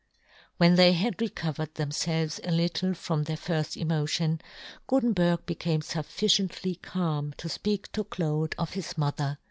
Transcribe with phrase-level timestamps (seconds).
[0.57, 4.41] When they had recovered them felves a little from their firft emotion.
[4.41, 5.01] yohn Gutenberg.
[5.01, 9.37] i 19 Gutenberg became fufficiently calm to fpeak to Claude of his mother.